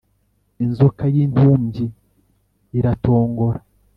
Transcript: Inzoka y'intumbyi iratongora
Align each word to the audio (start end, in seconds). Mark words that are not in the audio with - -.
Inzoka 0.63 1.03
y'intumbyi 1.13 1.85
iratongora 2.77 3.59